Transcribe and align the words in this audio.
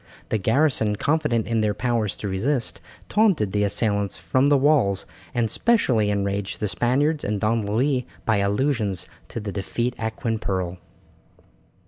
The 0.29 0.39
garrison 0.39 0.95
confident 0.95 1.45
in 1.45 1.61
their 1.61 1.75
powers 1.75 2.15
to 2.15 2.27
resist, 2.27 2.81
taunted 3.07 3.51
the 3.51 3.63
assailants 3.63 4.17
from 4.17 4.47
the 4.47 4.57
walls, 4.57 5.05
and 5.31 5.47
specially 5.47 6.09
enraged 6.09 6.59
the 6.59 6.67
Spaniards 6.67 7.23
and 7.23 7.39
Don 7.39 7.67
Louis 7.67 8.07
by 8.25 8.37
allusions 8.37 9.07
to 9.27 9.39
the 9.39 9.51
defeat 9.51 9.93
at 9.99 10.15
Quimperle. 10.15 10.79